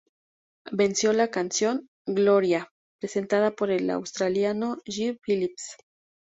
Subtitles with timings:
[0.71, 5.77] Venció la canción "Gloria", presentada por el australiano Jeff Phillips.